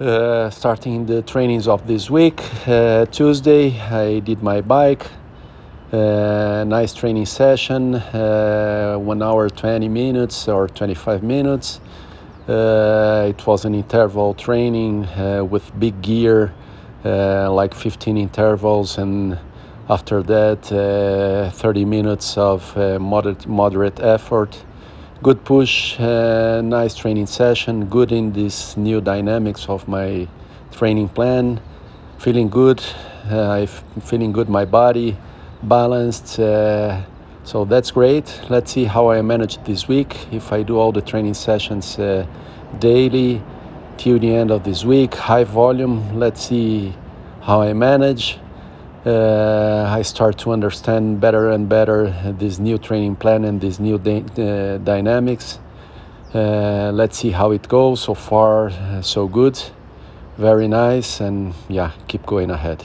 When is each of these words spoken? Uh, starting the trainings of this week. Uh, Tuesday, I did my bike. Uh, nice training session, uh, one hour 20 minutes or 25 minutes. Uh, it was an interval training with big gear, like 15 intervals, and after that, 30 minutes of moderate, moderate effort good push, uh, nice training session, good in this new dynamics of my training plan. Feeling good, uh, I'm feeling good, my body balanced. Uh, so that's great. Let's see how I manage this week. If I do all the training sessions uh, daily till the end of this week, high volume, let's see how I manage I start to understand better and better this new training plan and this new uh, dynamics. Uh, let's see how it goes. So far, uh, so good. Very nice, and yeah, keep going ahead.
Uh, 0.00 0.48
starting 0.48 1.06
the 1.06 1.22
trainings 1.22 1.66
of 1.66 1.84
this 1.88 2.08
week. 2.08 2.40
Uh, 2.68 3.04
Tuesday, 3.06 3.76
I 3.80 4.20
did 4.20 4.40
my 4.44 4.60
bike. 4.60 5.04
Uh, 5.92 6.62
nice 6.68 6.94
training 6.94 7.26
session, 7.26 7.96
uh, 7.96 8.94
one 8.96 9.20
hour 9.20 9.50
20 9.50 9.88
minutes 9.88 10.46
or 10.46 10.68
25 10.68 11.24
minutes. 11.24 11.80
Uh, 12.48 13.26
it 13.28 13.44
was 13.44 13.64
an 13.64 13.74
interval 13.74 14.34
training 14.34 15.08
with 15.50 15.68
big 15.80 16.00
gear, 16.00 16.54
like 17.02 17.74
15 17.74 18.16
intervals, 18.16 18.98
and 18.98 19.36
after 19.88 20.22
that, 20.22 21.50
30 21.56 21.84
minutes 21.84 22.38
of 22.38 22.76
moderate, 23.00 23.48
moderate 23.48 23.98
effort 23.98 24.62
good 25.22 25.44
push, 25.44 25.98
uh, 25.98 26.60
nice 26.62 26.94
training 26.94 27.26
session, 27.26 27.86
good 27.86 28.12
in 28.12 28.32
this 28.32 28.76
new 28.76 29.00
dynamics 29.00 29.68
of 29.68 29.86
my 29.88 30.28
training 30.70 31.08
plan. 31.08 31.60
Feeling 32.18 32.48
good, 32.48 32.82
uh, 33.30 33.50
I'm 33.50 33.66
feeling 34.02 34.32
good, 34.32 34.48
my 34.48 34.64
body 34.64 35.16
balanced. 35.64 36.38
Uh, 36.38 37.02
so 37.44 37.64
that's 37.64 37.90
great. 37.90 38.40
Let's 38.48 38.72
see 38.72 38.84
how 38.84 39.10
I 39.10 39.22
manage 39.22 39.62
this 39.64 39.88
week. 39.88 40.32
If 40.32 40.52
I 40.52 40.62
do 40.62 40.76
all 40.78 40.92
the 40.92 41.02
training 41.02 41.34
sessions 41.34 41.98
uh, 41.98 42.26
daily 42.78 43.42
till 43.96 44.18
the 44.18 44.32
end 44.32 44.50
of 44.50 44.62
this 44.62 44.84
week, 44.84 45.14
high 45.14 45.44
volume, 45.44 46.18
let's 46.18 46.46
see 46.46 46.94
how 47.40 47.60
I 47.60 47.72
manage 47.72 48.38
I 49.08 50.02
start 50.02 50.38
to 50.38 50.52
understand 50.52 51.20
better 51.20 51.50
and 51.50 51.68
better 51.68 52.10
this 52.38 52.58
new 52.58 52.78
training 52.78 53.16
plan 53.16 53.44
and 53.44 53.60
this 53.60 53.78
new 53.78 53.96
uh, 53.96 54.78
dynamics. 54.78 55.58
Uh, 56.34 56.90
let's 56.92 57.16
see 57.16 57.30
how 57.30 57.52
it 57.52 57.68
goes. 57.68 58.00
So 58.00 58.14
far, 58.14 58.68
uh, 58.68 59.02
so 59.02 59.26
good. 59.26 59.58
Very 60.36 60.68
nice, 60.68 61.20
and 61.20 61.54
yeah, 61.68 61.90
keep 62.06 62.24
going 62.26 62.50
ahead. 62.50 62.84